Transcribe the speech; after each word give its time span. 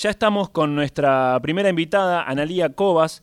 Ya 0.00 0.08
estamos 0.08 0.48
con 0.48 0.74
nuestra 0.74 1.38
primera 1.42 1.68
invitada, 1.68 2.22
Analía 2.22 2.72
Cobas, 2.72 3.22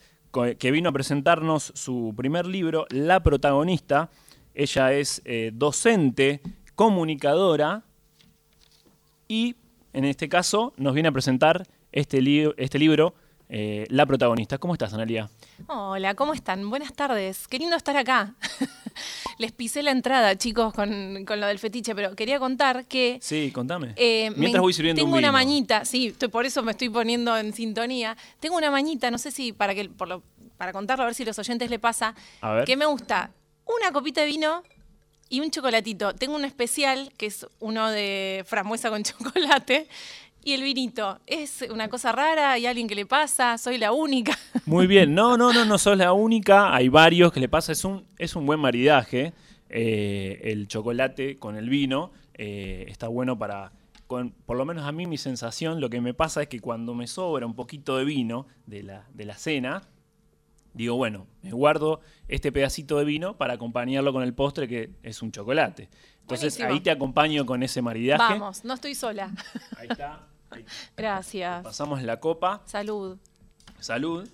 que 0.59 0.69
vino 0.69 0.89
a 0.89 0.91
presentarnos 0.91 1.71
su 1.73 2.13
primer 2.15 2.45
libro, 2.45 2.85
La 2.91 3.23
protagonista. 3.23 4.11
Ella 4.53 4.93
es 4.93 5.23
eh, 5.25 5.49
docente, 5.55 6.39
comunicadora 6.75 7.83
y 9.27 9.55
en 9.91 10.05
este 10.05 10.29
caso 10.29 10.75
nos 10.77 10.93
viene 10.93 11.09
a 11.09 11.11
presentar 11.11 11.65
este, 11.91 12.19
este 12.57 12.77
libro, 12.77 13.15
eh, 13.49 13.87
La 13.89 14.05
protagonista. 14.05 14.59
¿Cómo 14.59 14.73
estás, 14.73 14.93
Analia? 14.93 15.31
Hola, 15.65 16.13
¿cómo 16.13 16.35
están? 16.35 16.69
Buenas 16.69 16.93
tardes. 16.93 17.47
Qué 17.47 17.57
lindo 17.57 17.75
estar 17.75 17.97
acá. 17.97 18.35
Les 19.37 19.51
pisé 19.51 19.83
la 19.83 19.91
entrada, 19.91 20.35
chicos, 20.35 20.73
con, 20.73 21.25
lo 21.25 21.47
del 21.47 21.59
fetiche, 21.59 21.93
pero 21.93 22.15
quería 22.15 22.39
contar 22.39 22.85
que... 22.85 23.19
Sí, 23.21 23.51
contame. 23.51 23.93
Eh, 23.95 24.31
Mientras 24.35 24.61
voy 24.61 24.73
sirviendo 24.73 24.99
Tengo 24.99 25.13
un 25.13 25.19
una 25.19 25.31
mañita, 25.31 25.85
sí, 25.85 26.15
por 26.31 26.45
eso 26.45 26.63
me 26.63 26.71
estoy 26.71 26.89
poniendo 26.89 27.37
en 27.37 27.53
sintonía. 27.53 28.17
Tengo 28.39 28.57
una 28.57 28.71
mañita, 28.71 29.11
no 29.11 29.17
sé 29.17 29.31
si 29.31 29.53
para 29.53 29.75
que 29.75 29.89
para 30.57 30.73
contarlo, 30.73 31.03
a 31.03 31.05
ver 31.05 31.15
si 31.15 31.23
a 31.23 31.27
los 31.27 31.37
oyentes 31.37 31.69
le 31.69 31.77
pasa, 31.77 32.15
a 32.41 32.51
ver. 32.51 32.65
que 32.65 32.75
me 32.75 32.85
gusta 32.85 33.31
una 33.65 33.91
copita 33.91 34.21
de 34.21 34.27
vino 34.27 34.63
y 35.29 35.41
un 35.41 35.51
chocolatito. 35.51 36.13
Tengo 36.13 36.35
un 36.35 36.45
especial, 36.45 37.11
que 37.17 37.27
es 37.27 37.45
uno 37.59 37.89
de 37.89 38.43
frambuesa 38.47 38.89
con 38.89 39.03
chocolate, 39.03 39.87
y 40.47 40.53
el 40.53 40.63
vinito. 40.63 41.19
¿Es 41.27 41.65
una 41.69 41.89
cosa 41.89 42.13
rara? 42.13 42.53
¿Hay 42.53 42.65
alguien 42.65 42.87
que 42.87 42.95
le 42.95 43.05
pasa? 43.05 43.57
¿Soy 43.57 43.77
la 43.77 43.91
única? 43.91 44.31
Muy 44.65 44.87
bien. 44.87 45.13
No, 45.13 45.35
no, 45.35 45.51
no, 45.51 45.65
no 45.65 45.77
sos 45.77 45.97
la 45.97 46.13
única. 46.13 46.73
Hay 46.73 46.87
varios 46.87 47.33
que 47.33 47.41
le 47.41 47.49
pasa. 47.49 47.73
Es 47.73 47.83
un, 47.83 48.05
es 48.17 48.33
un 48.33 48.45
buen 48.45 48.61
maridaje. 48.61 49.33
Eh, 49.69 50.39
el 50.45 50.69
chocolate 50.69 51.37
con 51.37 51.57
el 51.57 51.67
vino 51.67 52.11
eh, 52.33 52.85
está 52.87 53.09
bueno 53.09 53.37
para... 53.37 53.73
por 54.07 54.55
lo 54.55 54.63
menos 54.63 54.85
a 54.85 54.93
mí 54.93 55.05
mi 55.05 55.17
sensación, 55.17 55.81
lo 55.81 55.89
que 55.89 55.99
me 55.99 56.13
pasa 56.13 56.43
es 56.43 56.47
que 56.47 56.61
cuando 56.61 56.93
me 56.93 57.07
sobra 57.07 57.45
un 57.45 57.53
poquito 57.53 57.97
de 57.97 58.05
vino 58.05 58.47
de 58.65 58.83
la, 58.83 59.05
de 59.13 59.25
la 59.25 59.35
cena, 59.35 59.81
digo, 60.73 60.95
bueno, 60.95 61.27
me 61.41 61.51
guardo 61.51 61.99
este 62.29 62.53
pedacito 62.53 62.97
de 62.99 63.03
vino 63.03 63.35
para 63.35 63.55
acompañarlo 63.55 64.13
con 64.13 64.23
el 64.23 64.33
postre 64.33 64.69
que 64.69 64.91
es 65.03 65.21
un 65.21 65.33
chocolate. 65.33 65.89
Entonces 66.21 66.57
ahí 66.61 66.79
te 66.79 66.91
acompaño 66.91 67.45
con 67.45 67.63
ese 67.63 67.81
maridaje. 67.81 68.39
Vamos, 68.39 68.63
no 68.63 68.75
estoy 68.75 68.95
sola. 68.95 69.33
Ahí 69.77 69.89
está. 69.89 70.25
Gracias. 70.95 71.63
Pasamos 71.63 72.01
la 72.03 72.19
copa. 72.19 72.61
Salud. 72.65 73.17
Salud. 73.79 74.27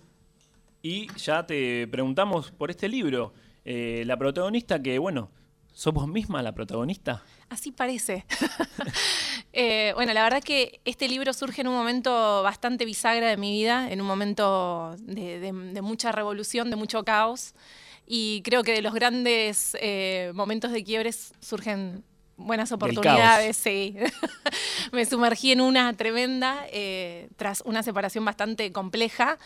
Y 0.82 1.08
ya 1.16 1.46
te 1.46 1.88
preguntamos 1.88 2.52
por 2.52 2.70
este 2.70 2.90
libro. 2.90 3.34
Eh, 3.66 4.04
la 4.06 4.18
protagonista 4.18 4.82
que, 4.82 5.00
bueno, 5.00 5.32
¿sos 5.72 5.94
vos 5.94 6.08
misma 6.08 6.42
la 6.42 6.54
protagonista? 6.54 7.24
Así 7.50 7.72
parece. 7.72 8.26
Eh, 9.56 9.92
bueno, 9.94 10.16
la 10.16 10.24
verdad 10.24 10.42
que 10.42 10.82
este 10.84 11.08
libro 11.08 11.32
surge 11.32 11.62
en 11.62 11.68
un 11.68 11.76
momento 11.76 12.42
bastante 12.42 12.86
bisagra 12.86 13.30
de 13.30 13.38
mi 13.38 13.52
vida, 13.52 13.92
en 13.92 14.02
un 14.02 14.08
momento 14.08 14.96
de, 14.98 15.52
mucha 15.84 16.12
revolución, 16.12 16.72
de 16.72 16.76
mucho 16.76 17.04
caos. 17.04 17.54
Y 18.08 18.42
creo 18.42 18.64
que 18.64 18.72
de 18.72 18.82
los 18.82 18.96
grandes 18.96 19.78
eh, 19.80 20.32
momentos 20.34 20.72
de 20.72 20.84
quiebres 20.84 21.34
surgen 21.40 22.04
buenas 22.38 22.72
oportunidades, 22.72 23.58
sí. 23.58 23.96
me 24.92 25.06
sumergí 25.06 25.52
en 25.52 25.62
una 25.62 25.94
tremenda 25.94 26.66
eh, 26.72 27.30
tras 27.38 27.62
una 27.66 27.84
separación 27.84 28.26
bastante 28.26 28.72
compleja. 28.72 29.38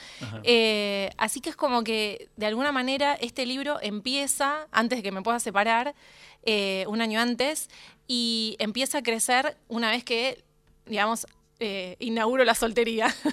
Eh, 0.44 1.10
así 1.18 1.42
que 1.42 1.50
es 1.50 1.56
como 1.56 1.84
que 1.84 2.30
de 2.38 2.46
alguna 2.46 2.72
manera 2.72 3.16
este 3.16 3.46
libro 3.46 3.80
empieza, 3.82 4.68
antes 4.72 5.00
de 5.00 5.04
que 5.04 5.12
me 5.12 5.22
pueda 5.22 5.40
separar, 5.40 5.96
eh, 6.44 6.86
un 6.88 7.02
año 7.02 7.20
antes, 7.20 7.70
y 8.08 8.56
empieza 8.60 9.00
a 9.00 9.04
crecer 9.04 9.58
una 9.68 9.92
vez 9.92 10.04
que, 10.04 10.44
digamos, 10.86 11.28
eh, 11.60 11.96
inauguro 12.00 12.44
la 12.44 12.56
soltería. 12.56 13.14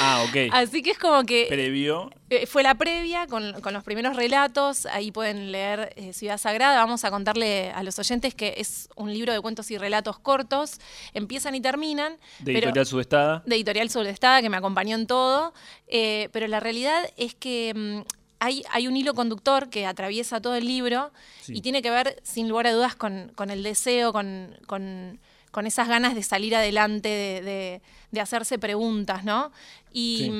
Ah, 0.00 0.24
ok. 0.28 0.52
Así 0.52 0.82
que 0.82 0.92
es 0.92 0.98
como 0.98 1.24
que... 1.24 1.46
Previo. 1.48 2.10
Eh, 2.30 2.46
fue 2.46 2.62
la 2.62 2.74
previa 2.76 3.26
con, 3.26 3.52
los 3.52 3.84
primeros 3.84 4.16
relatos, 4.16 4.86
ahí 4.86 5.10
pueden 5.10 5.52
leer 5.52 5.92
eh, 5.96 6.12
Ciudad 6.12 6.38
Sagrada, 6.38 6.76
vamos 6.76 7.04
a 7.04 7.10
contarle 7.10 7.70
a 7.70 7.82
los 7.82 7.98
oyentes 7.98 8.34
que 8.34 8.54
es 8.58 8.88
un 8.96 9.12
libro 9.12 9.32
de 9.32 9.40
cuentos 9.40 9.70
y 9.70 9.78
relatos 9.78 10.18
cortos, 10.18 10.80
empiezan 11.14 11.54
y 11.54 11.60
terminan. 11.60 12.16
De 12.38 12.52
Editorial 12.52 12.86
Sudestada. 12.86 13.42
De 13.44 13.56
Editorial 13.56 13.90
Sudestada, 13.90 14.40
que 14.40 14.48
me 14.48 14.56
acompañó 14.56 14.96
en 14.96 15.06
todo, 15.06 15.52
pero 16.32 16.46
la 16.48 16.60
realidad 16.60 17.04
es 17.16 17.34
que... 17.34 17.72
Mm, 17.74 18.00
hay, 18.38 18.64
hay, 18.72 18.88
un 18.88 18.96
hilo 18.96 19.14
conductor 19.14 19.70
que 19.70 19.86
atraviesa 19.86 20.40
todo 20.40 20.56
el 20.56 20.66
libro 20.66 21.12
y 21.46 21.60
tiene 21.60 21.80
que 21.80 21.92
ver, 21.92 22.20
sin 22.24 22.48
lugar 22.48 22.66
a 22.66 22.72
dudas, 22.72 22.96
con, 22.96 23.30
el 23.50 23.62
deseo, 23.62 24.12
con 24.12 24.58
con 24.66 25.20
esas 25.66 25.86
ganas 25.86 26.14
de 26.14 26.22
salir 26.22 26.56
adelante, 26.56 27.08
de, 27.08 28.20
hacerse 28.20 28.58
preguntas, 28.58 29.24
¿no? 29.24 29.52
Y, 29.92 30.30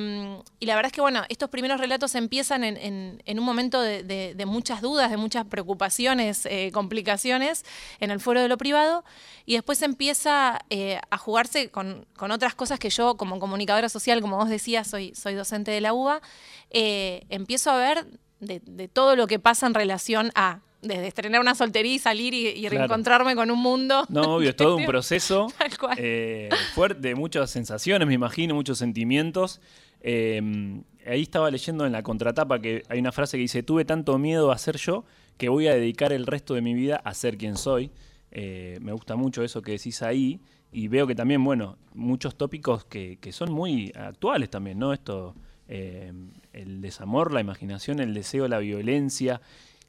la 0.61 0.75
verdad 0.75 0.87
es 0.87 0.93
que, 0.93 1.03
bueno, 1.03 1.23
estos 1.29 1.51
primeros 1.51 1.79
relatos 1.79 2.15
empiezan 2.15 2.65
en, 2.65 3.21
un 3.27 3.45
momento 3.45 3.81
de, 3.81 4.45
muchas 4.47 4.81
dudas, 4.81 5.11
de 5.11 5.19
muchas 5.19 5.45
preocupaciones, 5.47 6.47
eh, 6.47 6.71
complicaciones 6.73 7.65
en 8.01 8.11
el 8.11 8.21
fuero 8.21 8.41
de 8.41 8.49
lo 8.49 8.57
privado, 8.57 9.05
y 9.45 9.55
después 9.55 9.83
empieza 9.83 10.59
eh, 10.71 10.99
a 11.11 11.19
jugarse 11.19 11.71
con, 11.71 12.07
otras 12.19 12.55
cosas 12.55 12.79
que 12.79 12.89
yo, 12.91 13.17
como 13.17 13.39
comunicadora 13.39 13.91
social, 13.91 14.23
como 14.23 14.39
vos 14.39 14.49
decías, 14.49 14.89
soy, 14.89 15.15
soy 15.15 15.35
docente 15.35 15.71
de 15.71 15.83
la 15.83 15.93
UBA, 15.93 16.23
eh, 16.71 17.27
empiezo 17.29 17.71
a 17.71 17.77
ver 17.77 18.07
de 18.41 18.89
todo 18.89 19.15
lo 19.15 19.29
que 19.29 19.39
pasa 19.39 19.69
en 19.69 19.75
relación 19.75 20.33
a 20.35 20.63
desde 20.83 21.07
estrenar 21.07 21.41
una 21.41 21.55
soltería 21.55 21.95
y 21.95 21.99
salir 21.99 22.35
y, 22.35 22.69
reencontrarme 22.69 23.35
con 23.37 23.51
un 23.51 23.59
mundo. 23.59 24.05
No, 24.09 24.35
obvio, 24.35 24.51
es 24.51 24.57
todo 24.57 24.77
un 24.77 24.85
proceso 24.87 25.47
eh, 25.97 26.51
fuerte, 26.75 27.15
muchas 27.15 27.51
sensaciones, 27.51 28.07
me 28.07 28.15
imagino, 28.15 28.55
muchos 28.55 28.79
sentimientos. 28.79 29.61
Em, 30.01 30.83
ahí 31.07 31.23
estaba 31.23 31.51
leyendo 31.51 31.87
en 31.87 31.93
la 31.93 32.03
contratapa 32.03 32.61
que 32.61 32.83
hay 32.89 32.99
una 32.99 33.13
frase 33.13 33.37
que 33.37 33.43
dice, 33.43 33.63
tuve 33.63 33.85
tanto 33.85 34.19
miedo 34.19 34.51
a 34.51 34.59
ser 34.59 34.77
yo 34.77 35.05
que 35.39 35.49
voy 35.49 35.69
a 35.69 35.75
dedicar 35.75 36.13
el 36.13 36.27
resto 36.27 36.55
de 36.55 36.63
mi 36.63 36.75
vida 36.75 36.97
a 36.97 37.15
ser 37.15 37.39
quien 37.39 37.57
soy. 37.57 37.93
Eh, 38.33 38.79
me 38.83 38.93
gusta 38.93 39.15
mucho 39.15 39.45
eso 39.45 39.63
que 39.63 39.73
decís 39.73 40.03
ahí 40.03 40.41
y 40.73 40.89
veo 40.89 41.07
que 41.07 41.15
también, 41.15 41.45
bueno, 41.45 41.79
muchos 41.95 42.35
tópicos 42.35 42.85
que, 42.85 43.19
que 43.21 43.31
son 43.31 43.53
muy 43.53 43.93
actuales 43.95 44.51
también, 44.51 44.79
¿no? 44.79 44.93
Esto, 44.93 45.37
em, 45.69 46.31
el 46.53 46.81
desamor, 46.81 47.33
la 47.33 47.41
imaginación, 47.41 48.01
el 48.01 48.15
deseo, 48.15 48.49
la 48.49 48.59
violencia 48.59 49.41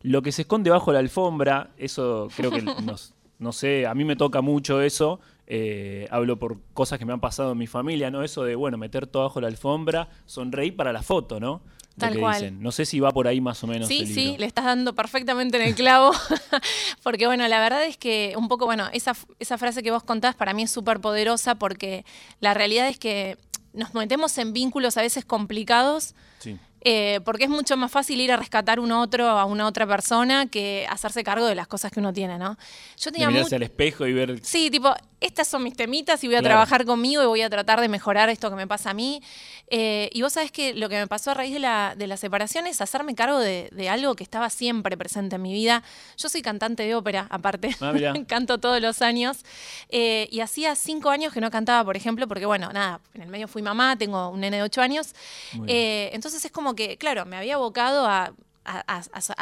lo 0.03 0.22
que 0.22 0.31
se 0.31 0.44
esconde 0.44 0.69
bajo 0.69 0.91
la 0.91 1.00
alfombra, 1.00 1.72
eso 1.78 2.28
creo 2.36 2.52
que 2.52 2.62
nos, 2.86 3.14
no 3.40 3.52
sé, 3.52 3.88
a 3.88 3.96
mí 3.96 4.06
me 4.06 4.16
toca 4.16 4.41
mucho 4.41 4.81
eso. 4.81 5.19
Eh, 5.47 6.08
hablo 6.12 6.40
por 6.40 6.59
cosas 6.74 7.00
que 7.00 7.06
me 7.06 7.14
han 7.14 7.19
pasado 7.19 7.52
en 7.52 7.58
mi 7.58 7.68
familia, 7.68 8.12
¿no? 8.12 8.24
Eso 8.24 8.44
de, 8.44 8.56
bueno, 8.56 8.78
meter 8.78 9.08
todo 9.08 9.24
bajo 9.24 9.41
la 9.41 9.47
alfombra, 9.47 10.09
sonreír 10.25 10.75
para 10.75 10.94
la 10.94 11.02
foto, 11.02 11.40
¿no? 11.40 11.62
Tal 11.97 12.18
cual. 12.18 12.62
No 12.62 12.72
sé 12.72 12.86
si 12.86 13.00
va 13.00 13.12
por 13.12 13.28
ahí 13.28 13.40
más 13.40 13.64
o 13.64 13.68
menos. 13.68 13.88
Sí, 13.88 14.08
sí, 14.08 14.36
le 14.40 14.46
estás 14.46 14.66
dando 14.66 14.96
perfectamente 14.96 15.58
en 15.58 15.64
el 15.64 15.75
clavo. 15.75 16.12
porque, 17.03 17.28
bueno, 17.28 17.47
la 17.47 17.59
verdad 17.59 17.85
es 17.85 17.97
que 17.97 18.34
un 18.38 18.47
poco, 18.47 18.66
bueno, 18.66 18.88
esa, 18.94 19.14
esa 19.40 19.58
frase 19.58 19.84
que 19.84 19.91
vos 19.91 20.03
contás 20.03 20.35
para 20.35 20.53
mí 20.53 20.64
es 20.64 20.72
súper 20.72 21.02
poderosa 21.02 21.56
porque 21.56 22.03
la 22.40 22.53
realidad 22.53 22.88
es 22.88 22.97
que 22.97 23.38
nos 23.74 23.94
metemos 23.94 24.38
en 24.38 24.53
vínculos 24.53 24.97
a 24.97 25.02
veces 25.02 25.24
complicados. 25.25 26.16
Sí. 26.40 26.58
Eh, 26.86 27.22
porque 27.24 27.46
es 27.46 27.50
mucho 27.50 27.78
más 27.78 27.92
fácil 27.92 28.20
ir 28.20 28.32
a 28.32 28.38
rescatar 28.38 28.80
un 28.80 28.92
otro 28.92 29.28
a 29.28 29.46
una 29.46 29.68
otra 29.68 29.88
persona 29.88 30.48
que 30.48 30.86
hacerse 30.90 31.24
cargo 31.24 31.46
de 31.46 31.56
las 31.56 31.68
cosas 31.68 31.92
que 31.92 32.00
uno 32.00 32.12
tiene, 32.12 32.38
¿no? 32.38 32.58
Yo 32.98 33.12
tenía 33.12 33.30
mirarse 33.30 33.56
al 33.56 33.64
espejo 33.64 34.06
y 34.06 34.14
ver... 34.14 34.40
Sí, 34.44 34.70
tipo, 34.70 34.94
estas 35.23 35.47
son 35.47 35.63
mis 35.63 35.75
temitas 35.75 36.22
y 36.23 36.28
voy 36.28 36.35
a 36.35 36.41
trabajar 36.41 36.85
conmigo 36.85 37.23
y 37.23 37.25
voy 37.25 37.41
a 37.41 37.50
tratar 37.50 37.79
de 37.79 37.88
mejorar 37.88 38.29
esto 38.29 38.50
que 38.50 38.57
me 38.57 38.67
pasa 38.67 38.89
a 38.89 38.94
mí. 38.94 39.22
Eh, 39.67 40.09
y 40.11 40.22
vos 40.22 40.34
sabés 40.34 40.51
que 40.51 40.73
lo 40.73 40.89
que 40.89 40.97
me 40.97 41.07
pasó 41.07 41.31
a 41.31 41.34
raíz 41.34 41.53
de 41.53 41.59
la, 41.59 41.95
de 41.97 42.07
la 42.07 42.17
separación 42.17 42.67
es 42.67 42.81
hacerme 42.81 43.16
cargo 43.16 43.39
de, 43.39 43.89
algo 43.89 44.16
que 44.16 44.23
estaba 44.23 44.50
siempre 44.50 44.97
presente 44.97 45.38
en 45.38 45.41
mi 45.41 45.53
vida. 45.53 45.81
Yo 46.17 46.28
soy 46.28 46.41
cantante 46.41 46.84
de 46.84 46.94
ópera, 46.94 47.28
aparte. 47.29 47.75
Ah, 47.79 47.94
Canto 48.28 48.57
todos 48.57 48.81
los 48.81 49.01
años. 49.01 49.45
Eh, 49.89 50.28
y 50.29 50.41
hacía 50.41 50.75
cinco 50.75 51.09
años 51.09 51.31
que 51.31 51.40
no 51.40 51.50
cantaba, 51.50 51.85
por 51.85 51.95
ejemplo, 51.95 52.28
porque, 52.28 52.45
bueno, 52.45 52.72
nada, 52.73 53.00
en 53.13 53.22
el 53.22 53.29
medio 53.29 53.47
fui 53.47 53.61
mamá, 53.61 53.97
tengo 53.97 54.29
un 54.29 54.41
nene 54.41 54.58
de 54.58 54.64
ocho 54.64 54.81
años. 54.81 55.16
entonces 55.53 56.43
es 56.43 56.52
como 56.52 56.76
que, 56.76 56.97
claro, 56.97 57.26
me 57.26 57.37
había 57.37 57.55
abocado 57.55 58.05
a, 58.05 58.34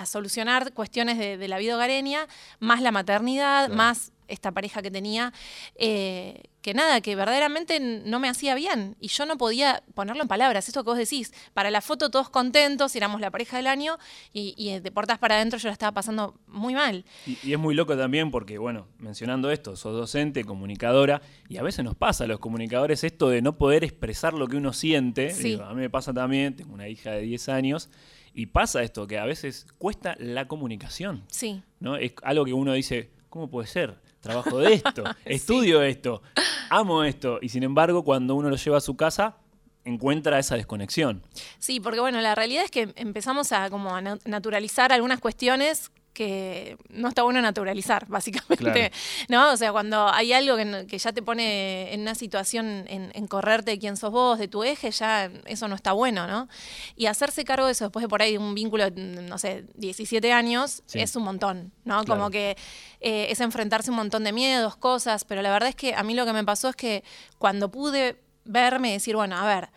solucionar 0.05 0.73
cuestiones 0.73 1.17
de, 1.17 1.47
la 1.47 1.57
vida 1.57 1.75
hogareña, 1.75 2.27
más 2.59 2.81
la 2.81 2.91
maternidad, 2.91 3.69
más 3.69 4.11
esta 4.31 4.51
pareja 4.51 4.81
que 4.81 4.89
tenía, 4.89 5.33
eh, 5.75 6.43
que 6.61 6.73
nada, 6.73 7.01
que 7.01 7.15
verdaderamente 7.15 7.79
no 7.79 8.19
me 8.19 8.29
hacía 8.29 8.55
bien 8.55 8.95
y 8.99 9.07
yo 9.07 9.25
no 9.25 9.37
podía 9.37 9.83
ponerlo 9.93 10.21
en 10.21 10.27
palabras, 10.27 10.67
esto 10.67 10.83
que 10.83 10.89
vos 10.89 10.97
decís, 10.97 11.33
para 11.53 11.71
la 11.71 11.81
foto 11.81 12.09
todos 12.09 12.29
contentos, 12.29 12.95
éramos 12.95 13.19
la 13.21 13.31
pareja 13.31 13.57
del 13.57 13.67
año 13.67 13.97
y, 14.31 14.79
de 14.79 14.91
puertas 14.91 15.17
para 15.17 15.35
adentro 15.35 15.59
yo 15.59 15.69
la 15.69 15.73
estaba 15.73 15.91
pasando 15.91 16.35
muy 16.47 16.73
mal. 16.73 17.03
Y, 17.25 17.51
es 17.51 17.59
muy 17.59 17.75
loco 17.75 17.97
también 17.97 18.31
porque, 18.31 18.57
bueno, 18.57 18.87
mencionando 18.97 19.51
esto, 19.51 19.75
sos 19.75 19.93
docente, 19.93 20.43
comunicadora 20.43 21.21
y 21.49 21.57
a 21.57 21.63
veces 21.63 21.83
nos 21.83 21.95
pasa 21.95 22.23
a 22.23 22.27
los 22.27 22.39
comunicadores 22.39 23.03
esto 23.03 23.29
de 23.29 23.41
no 23.41 23.57
poder 23.57 23.83
expresar 23.83 24.33
lo 24.33 24.47
que 24.47 24.57
uno 24.57 24.73
siente, 24.73 25.31
a 25.63 25.73
mí 25.73 25.81
me 25.81 25.89
pasa 25.89 26.13
también, 26.13 26.55
tengo 26.55 26.73
una 26.73 26.87
hija 26.87 27.11
de 27.11 27.21
10 27.21 27.49
años. 27.49 27.89
Y 28.33 28.45
pasa 28.47 28.81
esto, 28.81 29.07
que 29.07 29.19
a 29.19 29.25
veces 29.25 29.67
cuesta 29.77 30.15
la 30.17 30.47
comunicación. 30.47 31.23
Sí. 31.27 31.61
¿no? 31.79 31.97
Es 31.97 32.13
algo 32.23 32.45
que 32.45 32.53
uno 32.53 32.73
dice, 32.73 33.11
¿cómo 33.29 33.49
puede 33.49 33.67
ser? 33.67 33.99
Trabajo 34.21 34.59
de 34.59 34.75
esto, 34.75 35.03
estudio 35.25 35.81
esto, 35.81 36.21
amo 36.69 37.03
esto. 37.03 37.39
Y 37.41 37.49
sin 37.49 37.63
embargo, 37.63 38.03
cuando 38.03 38.35
uno 38.35 38.49
lo 38.49 38.55
lleva 38.55 38.77
a 38.77 38.81
su 38.81 38.95
casa, 38.95 39.37
encuentra 39.83 40.39
esa 40.39 40.55
desconexión. 40.55 41.23
Sí, 41.59 41.79
porque 41.79 41.99
bueno, 41.99 42.21
la 42.21 42.35
realidad 42.35 42.63
es 42.63 42.71
que 42.71 42.93
empezamos 42.95 43.51
a 43.51 43.69
como 43.69 43.95
a 43.95 44.01
naturalizar 44.01 44.91
algunas 44.93 45.19
cuestiones 45.19 45.91
que 46.13 46.77
no 46.89 47.09
está 47.09 47.23
bueno 47.23 47.41
naturalizar, 47.41 48.05
básicamente. 48.09 48.91
¿No? 49.29 49.51
O 49.51 49.57
sea, 49.57 49.71
cuando 49.71 50.07
hay 50.09 50.33
algo 50.33 50.57
que, 50.87 50.97
ya 50.97 51.13
te 51.13 51.21
pone 51.21 51.93
en 51.93 52.01
una 52.01 52.15
situación 52.15 52.85
en, 52.87 53.27
correrte 53.27 53.71
de 53.71 53.79
quién 53.79 53.97
sos 53.97 54.11
vos, 54.11 54.39
de 54.39 54.47
tu 54.47 54.63
eje, 54.63 54.91
ya 54.91 55.31
eso 55.45 55.67
no 55.67 55.75
está 55.75 55.93
bueno, 55.93 56.27
¿no? 56.27 56.49
Y 56.95 57.05
hacerse 57.05 57.45
cargo 57.45 57.65
de 57.65 57.71
eso 57.71 57.85
después 57.85 58.03
de 58.03 58.09
por 58.09 58.21
ahí 58.21 58.35
un 58.37 58.53
vínculo, 58.53 58.89
no 58.91 59.37
sé, 59.37 59.65
17 59.75 60.33
años, 60.33 60.83
es 60.93 61.15
un 61.15 61.23
montón, 61.23 61.71
¿no? 61.85 62.03
Como 62.05 62.29
que 62.29 62.57
eh, 62.99 63.27
es 63.29 63.39
enfrentarse 63.39 63.89
un 63.89 63.97
montón 63.97 64.23
de 64.23 64.33
miedos, 64.33 64.75
cosas, 64.75 65.23
pero 65.23 65.41
la 65.41 65.51
verdad 65.51 65.69
es 65.69 65.75
que 65.75 65.95
a 65.95 66.03
mí 66.03 66.13
lo 66.13 66.25
que 66.25 66.33
me 66.33 66.43
pasó 66.43 66.69
es 66.69 66.75
que 66.75 67.03
cuando 67.37 67.71
pude 67.71 68.21
verme 68.43 68.89
y 68.89 68.93
decir, 68.93 69.15
bueno, 69.15 69.37
a 69.37 69.45
ver, 69.45 69.69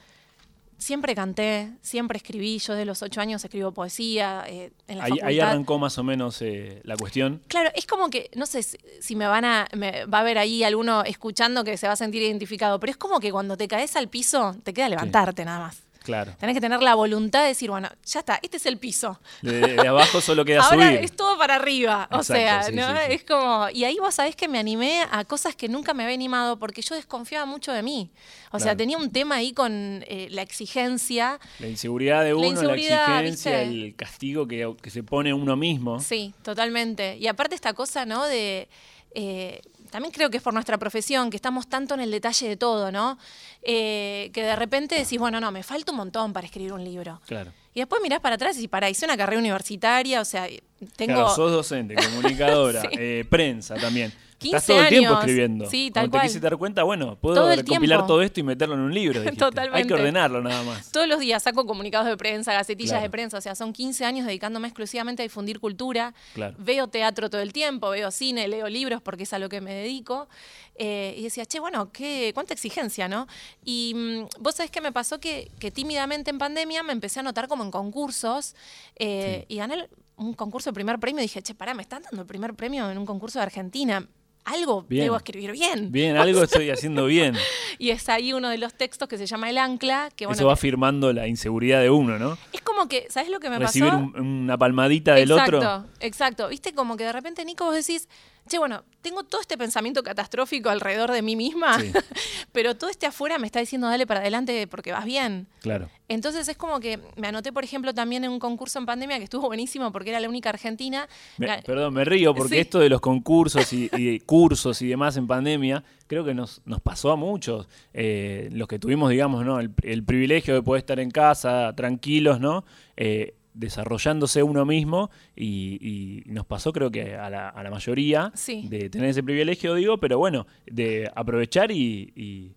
siempre 0.84 1.14
canté, 1.14 1.72
siempre 1.80 2.18
escribí. 2.18 2.58
Yo 2.58 2.74
de 2.74 2.84
los 2.84 3.02
ocho 3.02 3.20
años 3.20 3.42
escribo 3.44 3.72
poesía. 3.72 4.44
Eh, 4.46 4.70
en 4.86 4.98
la 4.98 5.04
ahí, 5.04 5.18
ahí, 5.22 5.40
arrancó 5.40 5.78
más 5.78 5.98
o 5.98 6.04
menos 6.04 6.40
eh, 6.42 6.80
la 6.84 6.96
cuestión. 6.96 7.42
Claro, 7.48 7.70
es 7.74 7.86
como 7.86 8.10
que, 8.10 8.30
no 8.36 8.46
sé 8.46 8.62
si 8.62 9.16
me 9.16 9.26
van 9.26 9.44
a, 9.44 9.66
me, 9.74 10.04
va 10.04 10.18
a 10.18 10.20
haber 10.20 10.38
ahí 10.38 10.62
alguno 10.62 11.02
escuchando 11.02 11.64
que 11.64 11.76
se 11.76 11.86
va 11.86 11.94
a 11.94 11.96
sentir 11.96 12.22
identificado, 12.22 12.78
pero 12.78 12.90
es 12.90 12.96
como 12.96 13.18
que 13.18 13.32
cuando 13.32 13.56
te 13.56 13.66
caes 13.66 13.96
al 13.96 14.08
piso, 14.08 14.54
te 14.62 14.72
queda 14.74 14.88
levantarte 14.88 15.44
nada 15.44 15.60
más. 15.60 15.82
Claro. 16.04 16.34
Tenés 16.38 16.54
que 16.54 16.60
tener 16.60 16.82
la 16.82 16.94
voluntad 16.94 17.40
de 17.40 17.48
decir, 17.48 17.70
bueno, 17.70 17.88
ya 18.04 18.20
está, 18.20 18.38
este 18.42 18.58
es 18.58 18.66
el 18.66 18.76
piso. 18.76 19.18
De, 19.40 19.88
abajo 19.88 20.20
solo 20.20 20.44
queda 20.44 20.60
Ahora 20.60 20.88
subir. 20.88 21.00
es 21.02 21.16
todo 21.16 21.38
para 21.38 21.54
arriba. 21.54 22.08
o 22.12 22.22
sea, 22.22 22.70
¿no? 22.72 22.94
es 23.00 23.24
como. 23.24 23.70
Y 23.72 23.84
ahí 23.84 23.96
vos 23.98 24.14
sabés 24.14 24.36
que 24.36 24.46
me 24.46 24.58
animé 24.58 25.02
a 25.10 25.24
cosas 25.24 25.56
que 25.56 25.66
nunca 25.66 25.94
me 25.94 26.02
había 26.02 26.14
animado 26.14 26.58
porque 26.58 26.82
yo 26.82 26.94
desconfiaba 26.94 27.46
mucho 27.46 27.72
de 27.72 27.82
mí. 27.82 28.10
O 28.50 28.60
sea, 28.60 28.76
tenía 28.76 28.98
un 28.98 29.10
tema 29.10 29.36
ahí 29.36 29.54
con 29.54 30.04
eh, 30.06 30.28
la 30.30 30.42
exigencia. 30.42 31.40
La 31.58 31.68
inseguridad 31.68 32.22
de 32.22 32.34
uno, 32.34 32.62
la, 32.62 32.74
exigencia, 32.74 33.62
el 33.62 33.94
castigo 33.96 34.46
que, 34.46 34.76
que 34.82 34.90
se 34.90 35.02
pone 35.02 35.32
uno 35.32 35.56
mismo. 35.56 36.00
Sí, 36.00 36.34
totalmente. 36.42 37.16
Y 37.16 37.28
aparte 37.28 37.54
esta 37.54 37.72
cosa, 37.72 38.04
¿no? 38.04 38.24
De. 38.26 38.68
Eh, 39.16 39.62
también 39.94 40.10
creo 40.10 40.28
que 40.28 40.38
es 40.38 40.42
por 40.42 40.52
nuestra 40.52 40.76
profesión, 40.76 41.30
que 41.30 41.36
estamos 41.36 41.68
tanto 41.68 41.94
en 41.94 42.00
el 42.00 42.10
detalle 42.10 42.48
de 42.48 42.56
todo, 42.56 42.90
¿no? 42.90 43.16
Eh, 43.62 44.28
que 44.32 44.42
de 44.42 44.56
repente 44.56 44.96
decís, 44.96 45.20
bueno, 45.20 45.38
no, 45.38 45.52
me 45.52 45.62
falta 45.62 45.92
un 45.92 45.98
montón 45.98 46.32
para 46.32 46.46
escribir 46.46 46.72
un 46.72 46.82
libro. 46.82 47.20
Claro. 47.28 47.52
Y 47.72 47.78
después 47.78 48.02
mirás 48.02 48.18
para 48.18 48.34
atrás 48.34 48.58
y 48.58 48.66
para, 48.66 48.90
hice 48.90 49.04
una 49.04 49.16
carrera 49.16 49.38
universitaria, 49.38 50.20
o 50.20 50.24
sea, 50.24 50.48
tengo... 50.96 51.14
Claro, 51.14 51.28
sos 51.28 51.52
docente, 51.52 51.94
comunicadora, 52.10 52.82
eh, 52.90 53.24
prensa 53.30 53.76
también. 53.76 54.12
Estás 54.48 54.66
todo 54.66 54.80
el 54.80 54.88
tiempo 54.88 55.14
escribiendo. 55.14 55.66
Sí, 55.66 55.90
tal 55.90 56.04
Cuando 56.04 56.18
te 56.18 56.22
quisiste 56.26 56.48
dar 56.48 56.56
cuenta, 56.58 56.82
bueno, 56.82 57.16
puedo 57.16 57.54
recopilar 57.54 58.06
todo 58.06 58.22
esto 58.22 58.40
y 58.40 58.42
meterlo 58.42 58.74
en 58.74 58.80
un 58.80 58.94
libro. 58.94 59.22
Totalmente. 59.38 59.78
Hay 59.78 59.86
que 59.86 59.94
ordenarlo 59.94 60.42
nada 60.42 60.62
más. 60.62 60.90
Todos 60.90 61.08
los 61.08 61.20
días 61.20 61.42
saco 61.42 61.66
comunicados 61.66 62.06
de 62.06 62.16
prensa, 62.16 62.52
gacetillas 62.52 63.02
de 63.02 63.10
prensa. 63.10 63.38
O 63.38 63.40
sea, 63.40 63.54
son 63.54 63.72
15 63.72 64.04
años 64.04 64.26
dedicándome 64.26 64.68
exclusivamente 64.68 65.22
a 65.22 65.24
difundir 65.24 65.60
cultura. 65.60 66.14
Veo 66.58 66.88
teatro 66.88 67.30
todo 67.30 67.40
el 67.40 67.52
tiempo, 67.52 67.90
veo 67.90 68.10
cine, 68.10 68.48
leo 68.48 68.68
libros 68.68 69.00
porque 69.02 69.24
es 69.24 69.32
a 69.32 69.38
lo 69.38 69.48
que 69.48 69.60
me 69.60 69.74
dedico. 69.74 70.28
Eh, 70.76 71.14
y 71.16 71.22
decía, 71.22 71.46
che, 71.46 71.60
bueno, 71.60 71.92
qué, 71.92 72.32
cuánta 72.34 72.52
exigencia, 72.52 73.08
¿no? 73.08 73.28
Y 73.64 73.92
mm, 73.94 74.42
vos 74.42 74.56
sabés 74.56 74.70
que 74.70 74.80
me 74.80 74.90
pasó 74.90 75.20
que, 75.20 75.50
tímidamente 75.72 76.30
en 76.30 76.38
pandemia 76.38 76.82
me 76.82 76.92
empecé 76.92 77.20
a 77.20 77.22
notar 77.22 77.48
como 77.48 77.62
en 77.62 77.70
concursos 77.70 78.56
eh, 78.96 79.44
y 79.48 79.56
gané 79.56 79.88
un 80.16 80.34
concurso 80.34 80.70
de 80.70 80.74
primer 80.74 80.98
premio 80.98 81.20
y 81.20 81.22
dije, 81.22 81.42
che, 81.42 81.54
pará, 81.54 81.74
me 81.74 81.82
están 81.82 82.02
dando 82.02 82.22
el 82.22 82.26
primer 82.26 82.54
premio 82.54 82.90
en 82.90 82.98
un 82.98 83.06
concurso 83.06 83.38
de 83.38 83.44
Argentina 83.44 84.06
algo 84.44 84.84
debo 84.88 85.16
escribir 85.16 85.52
bien. 85.52 85.90
Bien, 85.90 86.16
algo 86.16 86.42
estoy 86.42 86.70
haciendo 86.70 87.06
bien. 87.06 87.34
y 87.78 87.90
es 87.90 88.08
ahí 88.08 88.32
uno 88.32 88.48
de 88.48 88.58
los 88.58 88.74
textos 88.74 89.08
que 89.08 89.18
se 89.18 89.26
llama 89.26 89.50
El 89.50 89.58
Ancla. 89.58 90.10
Que, 90.14 90.24
Eso 90.24 90.46
va 90.46 90.52
afirmando 90.52 91.12
la 91.12 91.26
inseguridad 91.26 91.80
de 91.80 91.90
uno, 91.90 92.18
¿no? 92.18 92.36
Es 92.52 92.60
como 92.60 92.88
que, 92.88 93.06
¿sabes 93.10 93.30
lo 93.30 93.40
que 93.40 93.50
me 93.50 93.58
pasó? 93.58 93.84
Recibir 93.84 94.20
una 94.20 94.58
palmadita 94.58 95.14
del 95.14 95.32
otro. 95.32 95.58
Exacto, 95.58 95.88
exacto. 96.00 96.48
Viste, 96.48 96.74
como 96.74 96.96
que 96.96 97.04
de 97.04 97.12
repente, 97.12 97.44
Nico, 97.44 97.64
vos 97.64 97.74
decís, 97.74 98.08
che, 98.48 98.58
bueno, 98.58 98.84
tengo 99.00 99.22
todo 99.24 99.40
este 99.40 99.58
pensamiento 99.58 100.02
catastrófico 100.02 100.70
alrededor 100.70 101.12
de 101.12 101.22
mí 101.22 101.36
misma, 101.36 101.78
pero 102.52 102.74
todo 102.74 102.90
este 102.90 103.06
afuera 103.06 103.38
me 103.38 103.46
está 103.46 103.60
diciendo, 103.60 103.86
dale 103.88 104.06
para 104.06 104.20
adelante 104.20 104.66
porque 104.66 104.92
vas 104.92 105.04
bien. 105.04 105.46
Claro. 105.60 105.88
Entonces 106.08 106.48
es 106.48 106.56
como 106.56 106.80
que 106.80 106.98
me 107.16 107.28
anoté, 107.28 107.52
por 107.52 107.64
ejemplo, 107.64 107.94
también 107.94 108.24
en 108.24 108.30
un 108.30 108.38
concurso 108.38 108.78
en 108.78 108.86
pandemia 108.86 109.18
que 109.18 109.24
estuvo 109.24 109.46
buenísimo 109.46 109.90
porque 109.92 110.10
era 110.10 110.20
la 110.20 110.28
única 110.28 110.50
argentina. 110.50 111.08
perdón, 111.38 111.94
me 111.94 112.04
río 112.04 112.34
porque 112.34 112.60
esto 112.60 112.78
de 112.78 112.88
los 112.88 113.00
concursos 113.00 113.72
y, 113.72 114.20
cursos 114.26 114.80
y 114.82 114.88
demás 114.88 115.16
en 115.16 115.26
pandemia, 115.26 115.84
creo 116.06 116.24
que 116.24 116.34
nos, 116.34 116.60
nos 116.64 116.80
pasó 116.80 117.10
a 117.10 117.16
muchos. 117.16 117.68
Eh, 117.92 118.48
los 118.52 118.68
que 118.68 118.78
tuvimos, 118.78 119.10
digamos, 119.10 119.44
¿no? 119.44 119.60
El, 119.60 120.04
privilegio 120.04 120.54
de 120.54 120.62
poder 120.62 120.80
estar 120.80 121.00
en 121.00 121.10
casa 121.10 121.72
tranquilos, 121.74 122.40
¿no? 122.40 122.64
Eh, 122.96 123.34
desarrollándose 123.54 124.42
uno 124.42 124.66
mismo 124.66 125.10
y, 125.34 126.22
nos 126.26 126.44
pasó 126.46 126.72
creo 126.72 126.90
que 126.90 127.14
a 127.14 127.30
la, 127.30 127.48
a 127.48 127.62
la 127.62 127.70
mayoría 127.70 128.32
de 128.46 128.90
tener 128.90 129.08
ese 129.08 129.22
privilegio, 129.22 129.74
digo, 129.74 129.98
pero 129.98 130.18
bueno, 130.18 130.46
de 130.66 131.10
aprovechar 131.14 131.70
y, 131.70 132.54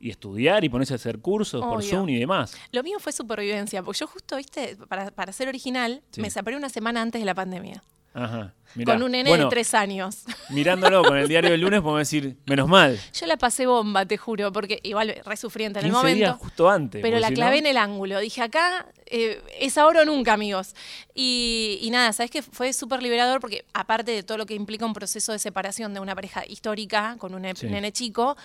estudiar 0.00 0.62
y 0.62 0.68
ponerse 0.68 0.94
a 0.94 0.96
hacer 0.96 1.18
cursos 1.18 1.60
por 1.60 1.82
Zoom 1.82 2.08
y 2.10 2.18
demás. 2.18 2.56
Lo 2.70 2.84
mío 2.84 2.98
fue 3.00 3.12
supervivencia, 3.12 3.82
porque 3.82 3.98
yo 3.98 4.06
justo, 4.06 4.36
viste, 4.36 4.76
para, 4.88 5.10
para 5.10 5.32
ser 5.32 5.48
original, 5.48 6.02
me 6.16 6.30
separé 6.30 6.56
una 6.56 6.68
semana 6.68 7.02
antes 7.02 7.20
de 7.20 7.26
la 7.26 7.34
pandemia. 7.34 7.82
Ajá. 8.16 8.54
con 8.84 9.02
un 9.02 9.12
nene 9.12 9.36
de 9.36 9.46
tres 9.46 9.74
años. 9.74 10.24
Mirándolo 10.50 11.04
con 11.04 11.18
el 11.18 11.28
diario 11.28 11.50
del 11.50 11.60
lunes, 11.60 11.82
podemos 11.82 12.00
decir, 12.00 12.36
menos 12.46 12.66
mal. 12.66 12.98
Yo 13.12 13.26
la 13.26 13.36
pasé 13.36 13.66
bomba, 13.66 14.06
te 14.06 14.16
juro, 14.16 14.52
porque 14.52 14.80
igual 14.82 15.14
re 15.24 15.36
sufriente 15.36 15.80
en 15.80 15.86
el 15.86 15.92
momento. 15.92 16.16
Días 16.16 16.36
justo 16.36 16.70
antes. 16.70 17.02
Pero 17.02 17.18
la 17.18 17.30
clavé 17.30 17.58
en 17.58 17.66
el 17.66 17.76
ángulo. 17.76 18.18
Dije, 18.18 18.42
acá 18.42 18.86
eh, 19.04 19.42
es 19.60 19.76
ahora 19.76 20.02
o 20.02 20.04
nunca, 20.06 20.32
amigos. 20.32 20.74
Y, 21.14 21.86
nada, 21.92 22.12
¿sabes 22.14 22.30
qué? 22.30 22.40
Fue 22.42 22.72
súper 22.72 23.02
liberador 23.02 23.40
porque, 23.40 23.66
aparte 23.74 24.12
de 24.12 24.22
todo 24.22 24.38
lo 24.38 24.46
que 24.46 24.54
implica 24.54 24.86
un 24.86 24.94
proceso 24.94 25.32
de 25.32 25.38
separación 25.38 25.92
de 25.92 26.00
una 26.00 26.14
pareja 26.14 26.44
histórica 26.46 27.16
con 27.18 27.34
un 27.34 27.42
nene 27.42 27.92
chico, 27.92 28.36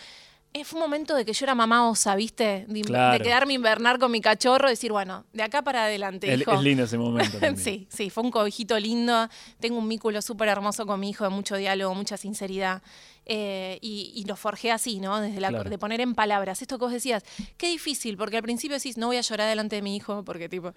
fue 0.65 0.77
un 0.79 0.83
momento 0.83 1.15
de 1.15 1.23
que 1.23 1.33
yo 1.33 1.45
era 1.45 1.55
mamá 1.55 1.89
osa, 1.89 2.15
¿viste? 2.15 2.65
De, 2.67 3.19
quedarme 3.23 3.53
invernar 3.53 3.99
con 3.99 4.11
mi 4.11 4.19
cachorro 4.19 4.67
y 4.67 4.71
decir, 4.71 4.91
bueno, 4.91 5.25
de 5.31 5.43
acá 5.43 5.61
para 5.61 5.85
adelante. 5.85 6.31
Es 6.31 6.45
lindo 6.61 6.83
ese 6.83 6.97
momento. 6.97 7.37
sí, 7.55 7.87
sí, 7.89 8.09
fue 8.09 8.23
un 8.23 8.31
cobijito 8.31 8.77
lindo. 8.77 9.29
Tengo 9.59 9.77
un 9.77 9.87
vínculo 9.87 10.21
súper 10.21 10.49
hermoso 10.49 10.85
con 10.85 10.99
mi 10.99 11.09
hijo, 11.09 11.23
de 11.23 11.29
mucho 11.29 11.55
diálogo, 11.55 11.95
mucha 11.95 12.17
sinceridad. 12.17 12.81
Eh, 13.25 13.77
y, 13.81 14.23
lo 14.27 14.35
forjé 14.35 14.71
así, 14.71 14.99
¿no? 14.99 15.21
Desde 15.21 15.39
la, 15.39 15.51
de 15.51 15.77
poner 15.77 16.01
en 16.01 16.15
palabras. 16.15 16.61
Esto 16.61 16.77
que 16.77 16.85
vos 16.85 16.93
decías, 16.93 17.23
qué 17.57 17.67
difícil, 17.67 18.17
porque 18.17 18.37
al 18.37 18.43
principio 18.43 18.75
decís, 18.75 18.97
no 18.97 19.07
voy 19.07 19.17
a 19.17 19.21
llorar 19.21 19.47
delante 19.47 19.75
de 19.75 19.81
mi 19.81 19.95
hijo, 19.95 20.23
porque 20.23 20.49
tipo, 20.49 20.73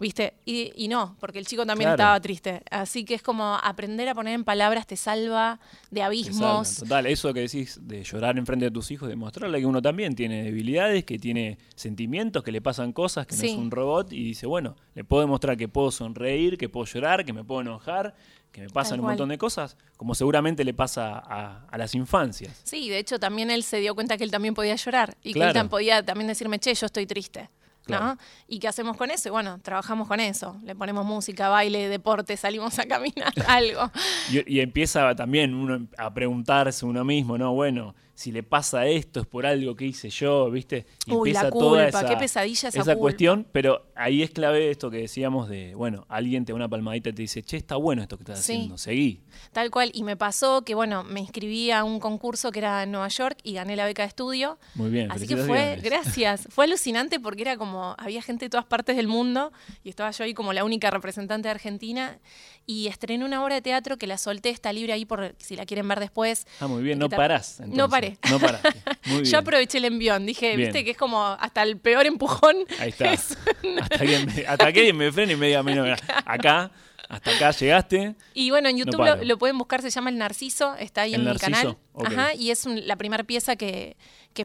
¿viste? 0.00 0.34
Y, 0.44 0.88
no, 0.88 1.16
porque 1.20 1.38
el 1.38 1.46
chico 1.46 1.64
también 1.64 1.90
estaba 1.90 2.20
triste. 2.20 2.62
Así 2.70 3.04
que 3.04 3.14
es 3.14 3.22
como 3.22 3.58
aprender 3.62 4.08
a 4.08 4.14
poner 4.14 4.34
en 4.34 4.44
palabras 4.44 4.86
te 4.86 4.96
salva 4.96 5.60
de 5.90 6.02
abismos. 6.02 6.78
Total, 6.78 7.06
eso 7.06 7.32
que 7.32 7.40
decís 7.40 7.78
de 7.82 8.02
llorar 8.02 8.38
en 8.38 8.46
frente 8.46 8.66
de 8.66 8.70
tus 8.70 8.90
hijos, 8.90 9.08
demostrarle 9.08 9.60
que 9.60 9.66
uno 9.66 9.80
también 9.80 10.14
tiene 10.14 10.42
debilidades, 10.42 11.04
que 11.04 11.18
tiene 11.18 11.58
sentimientos, 11.76 12.42
que 12.42 12.52
le 12.52 12.60
pasan 12.60 12.92
cosas, 12.92 13.26
que 13.26 13.36
no 13.36 13.42
es 13.44 13.52
un 13.52 13.70
robot, 13.70 14.12
y 14.12 14.24
dice, 14.24 14.46
bueno, 14.46 14.76
le 14.94 15.04
puedo 15.04 15.22
demostrar 15.22 15.56
que 15.56 15.68
puedo 15.68 15.90
sonreír, 15.90 16.58
que 16.58 16.68
puedo 16.68 16.86
llorar, 16.86 17.24
que 17.24 17.32
me 17.32 17.44
puedo 17.44 17.60
enojar, 17.60 18.14
que 18.54 18.60
me 18.60 18.68
pasan 18.68 19.00
un 19.00 19.06
montón 19.06 19.30
de 19.30 19.36
cosas, 19.36 19.76
como 19.96 20.14
seguramente 20.14 20.62
le 20.62 20.72
pasa 20.72 21.18
a, 21.18 21.76
las 21.76 21.92
infancias. 21.96 22.60
Sí, 22.62 22.88
de 22.88 22.98
hecho 22.98 23.18
también 23.18 23.50
él 23.50 23.64
se 23.64 23.78
dio 23.78 23.96
cuenta 23.96 24.16
que 24.16 24.22
él 24.22 24.30
también 24.30 24.54
podía 24.54 24.76
llorar 24.76 25.16
y 25.24 25.34
que 25.34 25.42
él 25.42 25.68
podía 25.68 26.04
también 26.04 26.28
decirme, 26.28 26.60
che, 26.60 26.72
yo 26.72 26.86
estoy 26.86 27.04
triste. 27.04 27.50
¿No? 27.88 28.18
¿Y 28.48 28.58
qué 28.58 28.68
hacemos 28.68 28.96
con 28.96 29.10
eso? 29.10 29.30
bueno, 29.30 29.58
trabajamos 29.60 30.08
con 30.08 30.20
eso. 30.20 30.56
Le 30.64 30.74
ponemos 30.74 31.04
música, 31.04 31.48
baile, 31.48 31.88
deporte, 31.88 32.36
salimos 32.36 32.78
a 32.78 32.84
caminar, 32.84 33.32
algo. 33.48 33.90
y, 34.30 34.56
y, 34.56 34.60
empieza 34.60 35.14
también 35.14 35.54
uno 35.54 35.86
a 35.98 36.12
preguntarse 36.12 36.86
uno 36.86 37.04
mismo, 37.04 37.36
¿no? 37.38 37.52
Bueno, 37.52 37.94
si 38.14 38.30
le 38.30 38.42
pasa 38.42 38.86
esto 38.86 39.20
es 39.20 39.26
por 39.26 39.44
algo 39.44 39.74
que 39.74 39.86
hice 39.86 40.08
yo, 40.08 40.50
¿viste? 40.50 40.86
Y 41.06 41.12
Uy, 41.12 41.32
la 41.32 41.50
culpa, 41.50 41.58
toda 41.58 41.88
esa, 41.88 42.06
qué 42.06 42.16
pesadilla 42.16 42.68
esa, 42.68 42.80
esa 42.80 42.96
cuestión, 42.96 43.46
pero 43.50 43.86
ahí 43.96 44.22
es 44.22 44.30
clave 44.30 44.70
esto 44.70 44.90
que 44.90 44.98
decíamos 44.98 45.48
de, 45.48 45.74
bueno, 45.74 46.06
alguien 46.08 46.44
te 46.44 46.52
da 46.52 46.56
una 46.56 46.68
palmadita 46.68 47.10
y 47.10 47.12
te 47.12 47.22
dice, 47.22 47.42
che, 47.42 47.56
está 47.56 47.76
bueno 47.76 48.02
esto 48.02 48.16
que 48.16 48.22
estás 48.22 48.40
haciendo, 48.40 48.78
seguí. 48.78 49.20
Tal 49.52 49.70
cual, 49.70 49.90
y 49.92 50.04
me 50.04 50.16
pasó 50.16 50.62
que, 50.62 50.74
bueno, 50.74 51.02
me 51.02 51.20
inscribí 51.20 51.72
a 51.72 51.82
un 51.82 51.98
concurso 51.98 52.52
que 52.52 52.60
era 52.60 52.84
en 52.84 52.92
Nueva 52.92 53.08
York 53.08 53.38
y 53.42 53.54
gané 53.54 53.74
la 53.74 53.84
beca 53.84 54.02
de 54.02 54.08
estudio. 54.08 54.58
Muy 54.74 54.90
bien, 54.90 55.10
Así 55.10 55.26
que 55.26 55.36
fue, 55.36 55.78
gracias, 55.82 56.46
fue 56.50 56.66
alucinante 56.66 57.18
porque 57.18 57.42
era 57.42 57.56
como, 57.56 57.73
había 57.98 58.22
gente 58.22 58.46
de 58.46 58.50
todas 58.50 58.66
partes 58.66 58.96
del 58.96 59.08
mundo 59.08 59.52
y 59.82 59.88
estaba 59.88 60.10
yo 60.10 60.24
ahí 60.24 60.34
como 60.34 60.52
la 60.52 60.64
única 60.64 60.90
representante 60.90 61.48
de 61.48 61.52
Argentina 61.52 62.18
y 62.66 62.86
estrené 62.86 63.24
una 63.24 63.42
obra 63.44 63.56
de 63.56 63.62
teatro 63.62 63.98
que 63.98 64.06
la 64.06 64.18
solté, 64.18 64.50
está 64.50 64.72
libre 64.72 64.92
ahí 64.92 65.04
por 65.04 65.34
si 65.38 65.56
la 65.56 65.66
quieren 65.66 65.86
ver 65.88 66.00
después. 66.00 66.46
Ah, 66.60 66.66
muy 66.66 66.82
bien, 66.82 66.98
no 66.98 67.08
parás. 67.08 67.60
No 67.66 67.88
paré. 67.88 68.18
No. 68.30 68.38
Muy 69.06 69.20
bien. 69.20 69.24
Yo 69.24 69.38
aproveché 69.38 69.78
el 69.78 69.84
envión, 69.84 70.24
dije, 70.24 70.56
viste 70.56 70.84
que 70.84 70.92
es 70.92 70.96
como 70.96 71.22
hasta 71.22 71.62
el 71.62 71.76
peor 71.76 72.06
empujón. 72.06 72.56
Ahí 72.78 72.88
está. 72.88 73.10
hasta, 73.80 73.98
que, 73.98 74.80
alguien 74.80 74.96
me 74.96 75.12
frene 75.12 75.34
y 75.34 75.36
me 75.36 75.48
diga, 75.48 75.62
acá 76.24 76.70
hasta 77.08 77.30
acá 77.30 77.50
llegaste. 77.50 78.14
Y 78.34 78.50
bueno, 78.50 78.68
en 78.68 78.76
YouTube 78.76 79.04
lo, 79.22 79.38
pueden 79.38 79.58
buscar, 79.58 79.82
se 79.82 79.90
llama 79.90 80.10
El 80.10 80.18
Narciso, 80.18 80.74
está 80.76 81.02
ahí 81.02 81.14
en 81.14 81.24
mi 81.24 81.36
canal. 81.36 81.76
Ajá, 82.04 82.34
y 82.34 82.50
es 82.50 82.66
la 82.66 82.96
primera 82.96 83.24
pieza 83.24 83.56
que, 83.56 83.96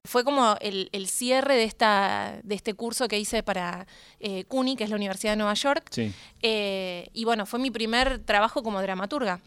fue 0.06 0.24
como 0.24 0.56
el, 0.62 1.08
cierre 1.08 1.56
de, 1.56 1.64
esta, 1.64 2.40
de 2.44 2.56
este 2.56 2.74
curso 2.74 3.08
que 3.08 3.20
hice 3.20 3.44
para 3.44 3.88
eh, 4.20 4.44
CUNY, 4.46 4.76
que 4.76 4.84
es 4.84 4.90
la 4.90 4.96
Universidad 4.96 5.34
de 5.34 5.38
Nueva 5.38 5.54
York. 5.54 5.88
Sí. 5.90 6.14
Eh, 6.42 7.10
y 7.14 7.26
bueno, 7.26 7.46
fue 7.46 7.60
mi 7.60 7.72
primer 7.72 8.20
trabajo 8.20 8.64
como 8.64 8.82
dramaturga. 8.82 9.42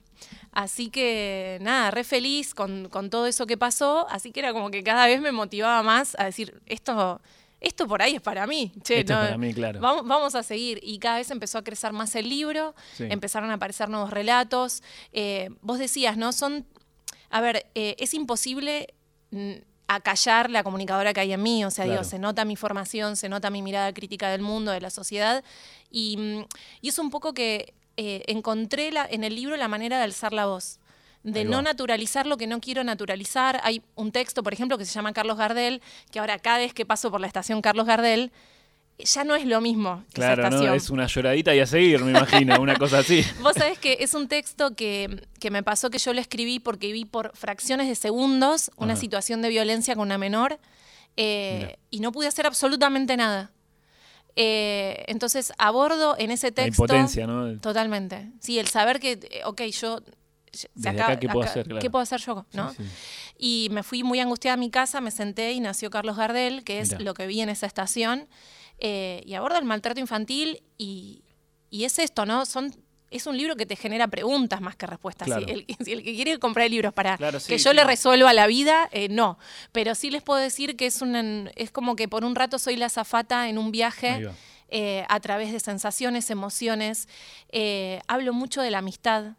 Así 0.53 0.91
que 0.91 1.59
nada, 1.61 1.91
re 1.91 2.05
feliz 2.05 2.55
con, 2.55 2.89
con 2.89 3.11
todo 3.11 3.27
eso 3.27 3.47
que 3.47 3.57
pasó, 3.57 4.07
así 4.11 4.33
que 4.33 4.41
era 4.41 4.53
como 4.53 4.71
que 4.71 4.83
cada 4.83 5.07
vez 5.07 5.21
me 5.21 5.33
motivaba 5.33 5.83
más 5.83 6.15
a 6.19 6.25
decir, 6.25 6.61
esto 6.67 7.21
esto 7.63 7.87
por 7.87 8.03
ahí 8.03 8.17
es 8.17 8.21
para 8.21 8.47
mí. 8.47 8.73
Che, 8.83 9.01
esto 9.01 9.13
es 9.13 9.19
para 9.19 9.39
mí, 9.39 9.55
claro. 9.55 9.81
Vamos, 9.81 10.07
vamos, 10.07 10.35
a 10.35 10.43
seguir. 10.43 10.81
Y 10.83 10.99
cada 10.99 11.19
vez 11.19 11.31
empezó 11.31 11.59
a 11.59 11.65
crecer 11.65 11.93
más 11.93 12.15
el 12.15 12.29
libro, 12.29 12.75
empezaron 12.99 13.51
a 13.51 13.55
aparecer 13.55 13.89
nuevos 13.89 14.11
relatos. 14.11 14.83
Eh, 15.13 15.51
vos 15.61 15.79
decías, 15.79 16.17
¿no? 16.17 16.33
Son. 16.33 16.67
A 17.31 17.41
ver, 17.41 17.67
eh, 17.75 17.95
es 17.99 18.13
imposible 18.15 18.93
mm, 19.31 19.53
acallar 19.87 20.51
la 20.51 20.63
comunicadora 20.63 21.15
que 21.15 21.21
hay 21.21 21.33
en 21.33 21.43
mí. 21.43 21.65
O 21.65 21.71
sea, 21.71 21.85
digo, 21.85 22.05
se 22.05 22.19
nota 22.19 22.45
mi 22.45 22.57
formación, 22.57 23.17
se 23.17 23.29
nota 23.29 23.49
mi 23.49 23.63
mirada 23.63 23.93
crítica 23.95 24.29
del 24.31 24.43
mundo, 24.43 24.73
de 24.73 24.81
la 24.81 24.91
sociedad. 24.91 25.45
Y, 25.91 26.17
mm, 26.17 26.45
y 26.81 26.89
es 26.89 26.99
un 26.99 27.11
poco 27.11 27.33
que 27.33 27.75
eh, 27.97 28.23
encontré 28.27 28.91
la, 28.91 29.07
en 29.09 29.23
el 29.23 29.35
libro 29.35 29.57
la 29.57 29.69
manera 29.69 29.99
de 29.99 30.05
alzar 30.05 30.33
la 30.33 30.47
voz 30.47 30.81
de 31.23 31.45
no 31.45 31.63
naturalizar 31.63 32.27
lo 32.27 32.37
que 32.37 32.47
no 32.47 32.61
quiero 32.61 32.85
naturalizar. 32.85 33.61
Hay 33.65 33.83
un 33.95 34.13
texto, 34.13 34.43
por 34.43 34.53
ejemplo, 34.53 34.79
que 34.79 34.85
se 34.85 34.93
llama 34.93 35.13
Carlos 35.13 35.37
Gardel, 35.37 35.83
que 36.11 36.19
ahora 36.19 36.39
cada 36.39 36.59
vez 36.59 36.75
que 36.75 36.85
paso 36.85 37.11
por 37.11 37.21
la 37.21 37.27
estación 37.27 37.63
Carlos 37.63 37.87
Gardel, 37.87 38.33
ya 38.99 39.25
no 39.25 39.35
es 39.35 39.47
lo 39.47 39.61
mismo. 39.61 40.05
Claro, 40.13 40.49
¿no? 40.51 40.75
es 40.75 40.91
una 40.91 41.07
lloradita 41.07 41.55
y 41.55 41.61
a 41.61 41.67
seguir, 41.67 42.03
me 42.05 42.11
imagino, 42.11 42.61
una 42.61 42.77
cosa 42.77 42.99
así. 42.99 43.25
Vos 43.41 43.55
sabés 43.55 43.79
que 43.79 43.99
es 44.01 44.15
un 44.15 44.29
texto 44.29 44.75
que, 44.75 45.27
me 45.51 45.63
pasó 45.63 45.91
que 45.91 45.99
yo 45.99 46.13
lo 46.13 46.21
escribí 46.21 46.61
porque 46.61 46.93
vi 46.93 47.05
por 47.05 47.37
fracciones 47.37 47.89
de 47.89 47.95
segundos 47.95 48.71
una 48.77 48.97
situación 48.97 49.43
de 49.43 49.49
violencia 49.49 49.95
con 49.95 50.09
una 50.09 50.19
menor 50.19 50.59
eh, 51.17 51.77
y 51.91 52.01
no 52.01 52.13
pude 52.13 52.29
hacer 52.29 52.47
absolutamente 52.47 53.17
nada. 53.17 53.51
Eh, 54.35 55.05
entonces 55.09 55.53
abordo 55.59 56.17
en 56.19 56.31
ese 56.31 56.53
texto. 56.53 56.87
La 56.87 56.95
impotencia, 56.95 57.27
¿no? 57.27 57.59
Totalmente. 57.61 58.31
Sí, 58.41 58.59
el 58.59 58.69
saber 58.69 58.99
que, 58.99 59.13
eh, 59.13 59.43
ok, 59.45 59.63
yo 59.63 60.01
¿qué 61.21 61.29
puedo 61.29 61.49
hacer? 61.49 61.69
¿Qué 61.81 61.91
puedo 61.91 62.03
hacer 62.03 62.21
yo? 62.21 62.47
¿no? 62.53 62.75
Y 63.39 63.69
me 63.71 63.83
fui 63.83 64.03
muy 64.03 64.21
angustiada 64.21 64.55
a 64.55 64.57
mi 64.57 64.71
casa, 64.71 65.01
me 65.01 65.11
senté 65.11 65.53
y 65.53 65.61
nació 65.61 65.91
Carlos 65.91 66.17
Gardel, 66.17 66.65
que 66.65 66.81
es 66.81 67.01
lo 67.01 67.15
que 67.15 67.27
vi 67.27 67.41
en 67.41 67.49
esa 67.49 67.67
estación, 67.67 68.29
eh, 68.79 69.23
y 69.27 69.35
aborda 69.35 69.59
el 69.59 69.65
maltrato 69.65 70.01
infantil 70.01 70.63
y, 70.79 71.25
es 71.71 71.99
esto, 71.99 72.27
¿no? 72.27 72.47
Son 72.47 72.75
es 73.11 73.27
un 73.27 73.37
libro 73.37 73.57
que 73.57 73.67
te 73.67 73.77
genera 73.77 74.09
preguntas 74.09 74.63
más 74.63 74.75
que 74.75 74.87
respuestas. 74.87 75.29
Si, 75.29 75.35
el, 75.91 76.03
que 76.03 76.15
quiere 76.15 76.39
comprar 76.39 76.71
libros 76.71 76.95
para 76.95 77.19
que 77.19 77.59
yo 77.59 77.73
le 77.75 77.85
resuelva 77.85 78.33
la 78.33 78.47
vida, 78.47 78.89
eh, 78.91 79.09
no. 79.11 79.39
Pero 79.71 79.95
sí 79.95 80.11
les 80.11 80.23
puedo 80.23 80.41
decir 80.41 80.77
que 80.77 80.87
es, 80.87 81.03
un, 81.03 81.51
es 81.55 81.71
como 81.71 81.95
que 81.95 82.09
por 82.09 82.25
un 82.25 82.35
rato 82.35 82.59
soy 82.59 82.77
la 82.77 82.89
zafata 82.89 83.51
en 83.51 83.59
un 83.59 83.71
viaje 83.71 84.31
eh, 84.69 85.05
a 85.11 85.21
través 85.21 85.53
de 85.53 85.61
sensaciones, 85.61 86.31
emociones. 86.31 87.07
hablo 88.09 88.33
mucho 88.33 88.63
de 88.63 88.71
la 88.71 88.79
amistad, 88.79 89.35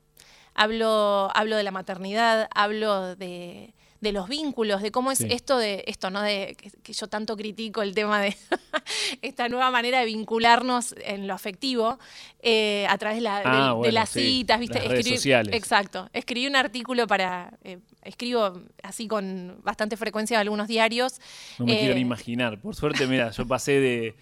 hablo, 0.55 1.29
hablo 1.33 1.57
de 1.57 1.63
la 1.63 1.72
maternidad, 1.72 2.48
hablo 2.53 3.15
de, 3.15 3.74
los 4.01 4.27
vínculos, 4.27 4.81
de 4.81 4.91
cómo 4.91 5.12
es 5.12 5.22
esto 5.22 5.57
de 5.57 5.86
esto, 5.88 6.10
¿no? 6.10 6.22
De 6.22 6.57
que, 6.83 6.93
yo 6.93 7.07
tanto 7.07 7.38
critico 7.38 7.81
el 7.81 7.95
tema 7.95 8.22
de 8.22 8.36
esta 9.22 9.48
nueva 9.48 9.72
manera 9.72 10.00
de 10.00 10.05
vincularnos 10.05 10.93
en 11.05 11.25
lo 11.25 11.33
afectivo 11.33 11.98
eh, 12.41 12.86
a 12.89 12.98
través 12.98 13.22
de, 13.22 13.27
ah, 13.29 13.77
las 13.91 14.10
citas, 14.10 14.60
¿viste? 14.60 14.79
Las 14.79 14.89
redes 14.89 15.07
sociales. 15.07 15.55
Exacto. 15.55 16.10
Escribí 16.12 16.48
un 16.48 16.57
artículo 16.57 17.07
para. 17.07 17.53
Eh, 17.63 17.79
escribo 18.03 18.62
así 18.81 19.07
con 19.07 19.62
bastante 19.63 19.95
frecuencia 19.95 20.36
en 20.36 20.41
algunos 20.41 20.67
diarios. 20.67 21.22
No 21.57 21.65
me 21.65 21.77
quiero 21.77 21.93
ni 21.93 22.01
eh, 22.01 22.03
imaginar. 22.03 22.60
Por 22.60 22.75
suerte, 22.75 23.07
mira, 23.07 23.31
yo 23.31 23.48
pasé 23.48 23.79
de 23.79 24.15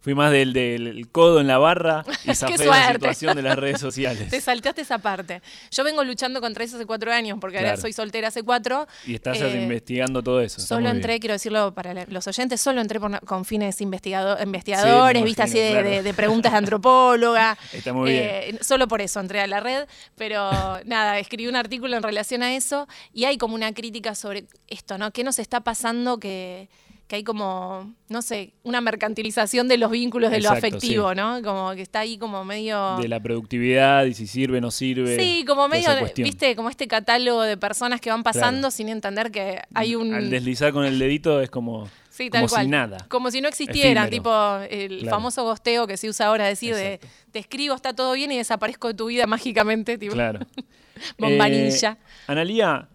Fui 0.00 0.14
más 0.14 0.30
del, 0.30 0.52
del 0.52 1.08
codo 1.10 1.40
en 1.40 1.46
la 1.48 1.58
barra 1.58 2.04
y 2.24 2.34
zafé 2.34 2.66
la 2.66 2.92
situación 2.92 3.34
de 3.36 3.42
las 3.42 3.58
redes 3.58 3.80
sociales. 3.80 4.30
Te 4.30 4.40
saltaste 4.40 4.82
esa 4.82 4.98
parte. 4.98 5.42
Yo 5.70 5.82
vengo 5.84 6.04
luchando 6.04 6.40
contra 6.40 6.64
eso 6.64 6.76
hace 6.76 6.86
cuatro 6.86 7.12
años, 7.12 7.38
porque 7.40 7.58
ahora 7.58 7.76
soy 7.76 7.92
soltera 7.92 8.28
hace 8.28 8.42
cuatro. 8.42 8.86
Y 9.06 9.14
estás 9.14 9.40
eh, 9.40 9.60
investigando 9.60 10.22
todo 10.22 10.40
eso. 10.40 10.60
Solo 10.60 10.88
entré, 10.88 11.18
quiero 11.18 11.32
decirlo 11.32 11.74
para 11.74 12.06
los 12.06 12.26
oyentes, 12.26 12.60
solo 12.60 12.80
entré 12.80 13.00
con 13.00 13.44
fines 13.44 13.80
investigadores, 13.80 15.24
viste 15.24 15.42
así 15.42 15.58
de, 15.58 16.14
preguntas 16.14 16.52
de 16.52 16.58
antropóloga. 16.58 17.58
Está 17.72 17.92
muy 17.92 18.10
bien. 18.10 18.24
Eh, 18.24 18.58
solo 18.60 18.88
por 18.88 19.00
eso 19.00 19.20
entré 19.20 19.40
a 19.40 19.46
la 19.46 19.60
red, 19.60 19.86
pero 20.16 20.50
nada, 20.84 21.18
escribí 21.18 21.48
un 21.48 21.56
artículo 21.56 21.96
en 21.96 22.02
relación 22.02 22.42
a 22.42 22.54
eso 22.54 22.86
y 23.12 23.24
hay 23.24 23.36
como 23.36 23.54
una 23.54 23.72
crítica 23.72 24.14
sobre 24.14 24.46
esto, 24.68 24.96
¿no? 24.98 25.10
¿Qué 25.10 25.24
nos 25.24 25.38
está 25.38 25.60
pasando 25.60 26.18
que 26.18 26.68
que 27.08 27.16
hay 27.16 27.24
como, 27.24 27.94
no 28.10 28.20
sé, 28.20 28.52
una 28.64 28.82
mercantilización 28.82 29.66
de 29.66 29.78
los 29.78 29.90
vínculos 29.90 30.30
de 30.30 30.42
lo 30.42 30.50
afectivo, 30.50 31.14
¿no? 31.14 31.40
Como 31.42 31.74
que 31.74 31.80
está 31.80 32.00
ahí 32.00 32.18
como 32.18 32.44
medio... 32.44 32.98
De 32.98 33.08
la 33.08 33.18
productividad 33.18 34.04
y 34.04 34.12
si 34.12 34.26
sirve 34.26 34.58
o 34.58 34.60
no 34.60 34.70
sirve. 34.70 35.18
Sí, 35.18 35.42
como 35.46 35.68
medio, 35.68 35.88
viste, 36.16 36.54
como 36.54 36.68
este 36.68 36.86
catálogo 36.86 37.42
de 37.42 37.56
personas 37.56 38.02
que 38.02 38.10
van 38.10 38.22
pasando 38.22 38.70
sin 38.70 38.90
entender 38.90 39.30
que 39.30 39.62
hay 39.72 39.94
un... 39.94 40.12
Al 40.12 40.28
deslizar 40.28 40.70
con 40.74 40.84
el 40.84 40.98
dedito 40.98 41.40
es 41.40 41.48
como... 41.48 41.88
Sí, 42.10 42.28
tal 42.28 42.46
como 42.46 42.62
si 42.62 42.68
nada. 42.68 43.06
Como 43.08 43.30
si 43.30 43.40
no 43.40 43.48
existieran, 43.48 44.10
tipo 44.10 44.30
el 44.68 45.08
famoso 45.08 45.44
gosteo 45.44 45.86
que 45.86 45.96
se 45.96 46.10
usa 46.10 46.26
ahora, 46.26 46.46
decir 46.46 46.74
de 46.74 47.00
te 47.30 47.38
escribo, 47.38 47.74
está 47.74 47.94
todo 47.94 48.12
bien 48.12 48.32
y 48.32 48.36
desaparezco 48.36 48.88
de 48.88 48.94
tu 48.94 49.06
vida 49.06 49.26
mágicamente, 49.26 49.96
tipo. 49.96 50.14
Claro. 50.14 50.40
Bombanilla. 51.18 51.92
Eh, 51.92 52.22
Analía, 52.26 52.88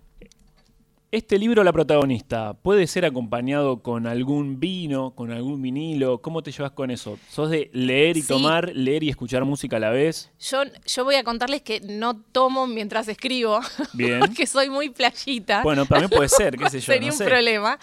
este 1.14 1.38
libro, 1.38 1.64
La 1.64 1.72
protagonista, 1.72 2.56
¿puede 2.56 2.88
ser 2.88 3.06
acompañado 3.06 3.84
con 3.84 4.08
algún 4.08 4.60
vino, 4.60 5.12
con 5.12 5.32
algún 5.32 5.62
vinilo? 5.62 6.24
¿Cómo 6.24 6.42
te 6.42 6.52
llevas 6.52 6.72
con 6.72 6.90
eso? 6.90 7.20
¿Sos 7.30 7.52
de 7.52 7.70
leer 7.72 8.18
y 8.18 8.24
tomar, 8.24 8.72
leer 8.74 9.04
y 9.04 9.10
escuchar 9.10 9.46
música 9.46 9.78
a 9.78 9.80
la 9.80 9.92
vez? 9.92 10.32
Yo, 10.40 10.64
yo 10.88 11.04
voy 11.04 11.14
a 11.14 11.24
contarles 11.24 11.62
que 11.62 11.82
no 11.82 12.20
tomo 12.20 12.66
mientras 12.66 13.08
escribo. 13.08 13.60
Bien. 13.94 14.20
porque 14.22 14.48
soy 14.48 14.72
muy 14.72 14.90
playita. 14.90 15.62
Bueno, 15.62 15.86
para 15.86 16.02
mí 16.02 16.08
puede 16.08 16.30
ser, 16.30 16.58
qué 16.58 16.68
sé 16.72 16.80
yo. 16.80 16.92
Sería 16.92 17.12
un 17.12 17.20
problema. 17.20 17.78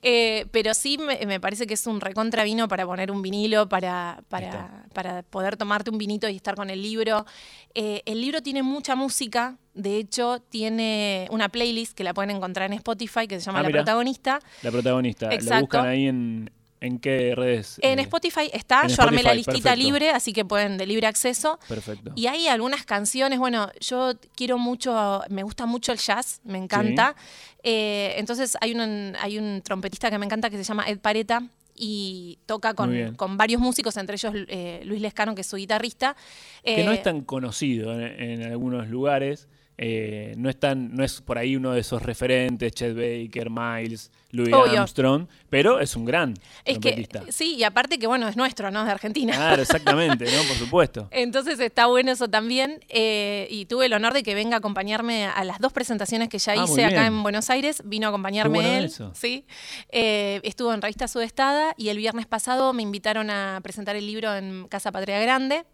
Eh, 0.00 0.46
pero 0.50 0.72
sí 0.72 0.96
me, 0.96 1.38
parece 1.38 1.66
que 1.66 1.74
es 1.74 1.86
un 1.86 2.00
recontra 2.00 2.44
vino 2.44 2.66
para 2.66 2.86
poner 2.86 3.10
un 3.10 3.20
vinilo, 3.20 3.68
para, 3.68 4.22
para, 4.30 4.86
para 4.94 5.22
poder 5.24 5.58
tomarte 5.58 5.90
un 5.90 5.98
vinito 5.98 6.30
y 6.30 6.36
estar 6.36 6.54
con 6.54 6.70
el 6.70 6.80
libro. 6.80 7.26
Eh, 7.74 8.00
el 8.06 8.22
libro 8.22 8.40
tiene 8.40 8.62
mucha 8.62 8.94
música 8.96 9.58
de 9.74 9.96
hecho, 9.96 10.40
tiene 10.48 11.28
una 11.30 11.48
playlist 11.48 11.96
que 11.96 12.04
la 12.04 12.12
pueden 12.12 12.30
encontrar 12.30 12.70
en 12.70 12.74
Spotify 12.74 13.26
que 13.28 13.38
se 13.38 13.46
llama 13.46 13.60
ah, 13.60 13.64
La 13.64 13.70
Protagonista. 13.70 14.40
La 14.62 14.70
Protagonista. 14.70 15.26
Exacto. 15.32 15.54
¿La 15.54 15.60
buscan 15.60 15.86
ahí 15.86 16.06
en, 16.06 16.50
en 16.80 16.98
qué 16.98 17.34
redes? 17.36 17.78
En 17.82 17.98
eh, 17.98 18.02
Spotify 18.02 18.50
está. 18.52 18.86
yo 18.88 19.00
armé 19.02 19.22
la 19.22 19.34
listita 19.34 19.76
libre, 19.76 20.10
así 20.10 20.32
que 20.32 20.44
pueden 20.44 20.76
de 20.76 20.86
libre 20.86 21.06
acceso. 21.06 21.58
Perfecto. 21.68 22.12
Y 22.16 22.26
hay 22.26 22.48
algunas 22.48 22.84
canciones. 22.84 23.38
Bueno, 23.38 23.70
yo 23.80 24.14
quiero 24.34 24.58
mucho, 24.58 25.22
me 25.28 25.42
gusta 25.44 25.66
mucho 25.66 25.92
el 25.92 25.98
jazz, 25.98 26.40
me 26.44 26.58
encanta. 26.58 27.14
Eh, 27.62 28.14
entonces 28.16 28.56
hay 28.60 28.74
un, 28.74 29.14
hay 29.20 29.38
un 29.38 29.62
trompetista 29.62 30.10
que 30.10 30.18
me 30.18 30.26
encanta 30.26 30.50
que 30.50 30.56
se 30.56 30.64
llama 30.64 30.88
Ed 30.88 30.98
Pareta 30.98 31.42
y 31.76 32.38
toca 32.44 32.74
con, 32.74 33.14
con, 33.14 33.36
varios 33.36 33.60
músicos, 33.60 33.96
entre 33.96 34.16
ellos 34.16 34.34
eh, 34.48 34.82
Luis 34.84 35.00
Lescano, 35.00 35.34
que 35.34 35.42
es 35.42 35.46
su 35.46 35.56
guitarrista. 35.56 36.16
que 36.64 36.84
no 36.84 36.92
es 36.92 37.02
tan 37.02 37.22
conocido 37.22 37.98
en 37.98 38.42
algunos 38.42 38.88
lugares. 38.88 39.48
Eh, 39.82 40.34
no, 40.36 40.50
es 40.50 40.58
no 40.76 41.02
es 41.02 41.22
por 41.22 41.38
ahí 41.38 41.56
uno 41.56 41.72
de 41.72 41.80
esos 41.80 42.02
referentes, 42.02 42.70
Chet 42.74 42.94
Baker, 42.94 43.48
Miles, 43.48 44.10
Louis 44.30 44.52
Armstrong, 44.52 45.26
pero 45.48 45.80
es 45.80 45.96
un 45.96 46.04
gran 46.04 46.34
es 46.66 46.78
Que, 46.78 47.08
sí, 47.30 47.54
y 47.54 47.64
aparte 47.64 47.98
que 47.98 48.06
bueno, 48.06 48.28
es 48.28 48.36
nuestro, 48.36 48.70
¿no? 48.70 48.80
Es 48.80 48.86
de 48.86 48.92
Argentina. 48.92 49.32
Claro, 49.32 49.62
exactamente, 49.62 50.26
¿no? 50.26 50.42
Por 50.42 50.56
supuesto. 50.58 51.08
Entonces 51.10 51.58
está 51.60 51.86
bueno 51.86 52.12
eso 52.12 52.28
también. 52.28 52.84
Eh, 52.90 53.48
y 53.50 53.64
tuve 53.64 53.86
el 53.86 53.94
honor 53.94 54.12
de 54.12 54.22
que 54.22 54.34
venga 54.34 54.56
a 54.56 54.58
acompañarme 54.58 55.24
a 55.24 55.44
las 55.44 55.58
dos 55.60 55.72
presentaciones 55.72 56.28
que 56.28 56.38
ya 56.38 56.52
ah, 56.52 56.64
hice 56.64 56.84
acá 56.84 57.06
en 57.06 57.22
Buenos 57.22 57.48
Aires. 57.48 57.80
Vino 57.86 58.06
a 58.06 58.10
acompañarme 58.10 58.80
él. 58.80 58.92
Sí. 59.14 59.46
Eh, 59.88 60.40
estuvo 60.42 60.74
en 60.74 60.82
Revista 60.82 61.08
Sudestada 61.08 61.72
y 61.78 61.88
el 61.88 61.96
viernes 61.96 62.26
pasado 62.26 62.74
me 62.74 62.82
invitaron 62.82 63.30
a 63.30 63.60
presentar 63.62 63.96
el 63.96 64.06
libro 64.06 64.36
en 64.36 64.68
Casa 64.68 64.92
Patria 64.92 65.20
Grande. 65.20 65.64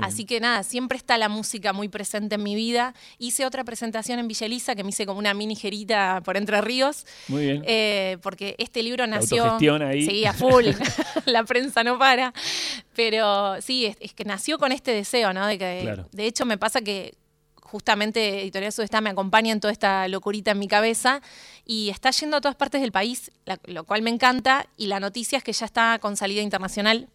Así 0.00 0.24
que 0.24 0.40
nada, 0.40 0.62
siempre 0.62 0.96
está 0.96 1.18
la 1.18 1.28
música 1.28 1.72
muy 1.72 1.88
presente 1.88 2.36
en 2.36 2.42
mi 2.42 2.54
vida. 2.54 2.94
Hice 3.18 3.46
otra 3.46 3.64
presentación 3.64 4.18
en 4.18 4.28
Villa 4.28 4.46
Elisa 4.46 4.74
que 4.74 4.84
me 4.84 4.90
hice 4.90 5.06
como 5.06 5.18
una 5.18 5.34
mini 5.34 5.56
gerita 5.56 6.20
por 6.24 6.36
Entre 6.36 6.60
Ríos. 6.60 7.06
Muy 7.28 7.44
bien. 7.44 7.64
Eh, 7.66 8.18
porque 8.22 8.54
este 8.58 8.82
libro 8.82 9.06
nació. 9.06 9.58
ahí. 9.82 10.06
Sí, 10.06 10.24
a 10.24 10.32
full. 10.32 10.66
la 11.26 11.44
prensa 11.44 11.84
no 11.84 11.98
para. 11.98 12.32
Pero 12.94 13.60
sí, 13.60 13.86
es, 13.86 14.14
que 14.14 14.24
nació 14.24 14.58
con 14.58 14.72
este 14.72 14.92
deseo, 14.92 15.32
¿no? 15.32 15.46
De 15.46 15.58
que, 15.58 15.96
de 16.12 16.26
hecho, 16.26 16.44
me 16.44 16.58
pasa 16.58 16.80
que 16.80 17.14
justamente 17.70 18.42
Editorial 18.42 18.72
Sudestada 18.72 19.00
me 19.00 19.10
acompaña 19.10 19.52
en 19.52 19.60
toda 19.60 19.72
esta 19.72 20.08
locurita 20.08 20.50
en 20.50 20.58
mi 20.58 20.66
cabeza 20.66 21.22
y 21.64 21.90
está 21.90 22.10
yendo 22.10 22.36
a 22.36 22.40
todas 22.40 22.56
partes 22.56 22.80
del 22.80 22.90
país, 22.90 23.30
lo 23.66 23.84
cual 23.84 24.02
me 24.02 24.10
encanta. 24.10 24.66
Y 24.76 24.86
la 24.86 24.98
noticia 24.98 25.38
es 25.38 25.44
que 25.44 25.52
ya 25.52 25.66
está 25.66 25.98
con 26.00 26.16
salida 26.16 26.42
internacional. 26.42 27.08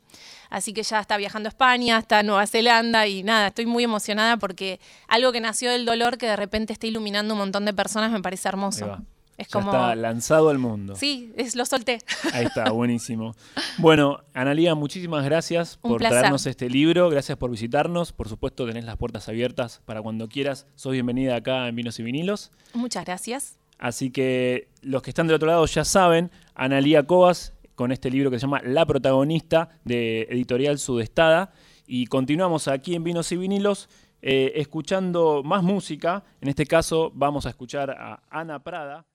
Así 0.49 0.73
que 0.73 0.83
ya 0.83 0.99
está 0.99 1.17
viajando 1.17 1.47
a 1.47 1.49
España, 1.49 1.97
está 1.97 2.21
en 2.21 2.27
Nueva 2.27 2.47
Zelanda 2.47 3.07
y 3.07 3.23
nada, 3.23 3.47
estoy 3.47 3.65
muy 3.65 3.83
emocionada 3.83 4.37
porque 4.37 4.79
algo 5.07 5.31
que 5.31 5.41
nació 5.41 5.71
del 5.71 5.85
dolor 5.85 6.17
que 6.17 6.27
de 6.27 6.35
repente 6.35 6.73
está 6.73 6.87
iluminando 6.87 7.33
un 7.33 7.39
montón 7.39 7.65
de 7.65 7.73
personas 7.73 8.11
me 8.11 8.21
parece 8.21 8.47
hermoso. 8.47 8.99
Es 9.37 9.49
como... 9.49 9.71
está 9.71 9.95
lanzado 9.95 10.49
al 10.49 10.59
mundo. 10.59 10.95
Sí, 10.95 11.33
es, 11.35 11.55
lo 11.55 11.65
solté. 11.65 11.99
Ahí 12.33 12.45
está, 12.45 12.71
buenísimo. 12.71 13.35
Bueno, 13.77 14.21
Analía, 14.33 14.75
muchísimas 14.75 15.25
gracias 15.25 15.77
por 15.77 15.99
traernos 15.99 16.45
este 16.45 16.69
libro. 16.69 17.09
Gracias 17.09 17.37
por 17.37 17.51
visitarnos. 17.51 18.13
Por 18.13 18.29
supuesto, 18.29 18.65
tenés 18.65 18.85
las 18.85 18.95
puertas 18.95 19.27
abiertas 19.27 19.81
para 19.83 20.01
cuando 20.01 20.29
quieras. 20.29 20.67
Sos 20.75 20.93
bienvenida 20.93 21.35
acá 21.35 21.67
en 21.67 21.75
Vinos 21.75 21.99
y 21.99 22.03
Vinilos. 22.03 22.51
Muchas 22.73 23.03
gracias. 23.03 23.57
Así 23.77 24.09
que 24.09 24.69
los 24.81 25.01
que 25.01 25.09
están 25.09 25.27
del 25.27 25.35
otro 25.35 25.49
lado 25.49 25.65
ya 25.65 25.83
saben, 25.83 26.31
Analía 26.53 27.05
Cobas 27.05 27.54
con 27.75 27.91
este 27.91 28.09
libro 28.09 28.31
que 28.31 28.39
se 28.39 28.43
llama 28.43 28.61
La 28.63 28.85
protagonista 28.85 29.69
de 29.83 30.23
Editorial 30.23 30.79
Sudestada. 30.79 31.51
Y 31.85 32.07
continuamos 32.07 32.67
aquí 32.67 32.95
en 32.95 33.03
Vinos 33.03 33.31
y 33.31 33.37
Vinilos 33.37 33.89
eh, 34.21 34.53
escuchando 34.55 35.43
más 35.43 35.61
música. 35.61 36.23
En 36.41 36.47
este 36.47 36.65
caso 36.65 37.11
vamos 37.13 37.45
a 37.45 37.49
escuchar 37.49 37.91
a 37.91 38.23
Ana 38.29 38.63
Prada. 38.63 39.05